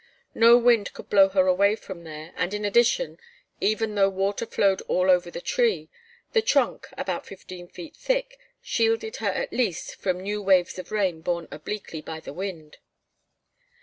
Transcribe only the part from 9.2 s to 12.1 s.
at least from new waves of rain borne obliquely